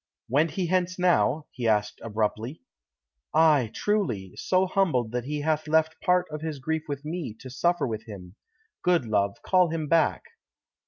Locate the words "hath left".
5.41-6.01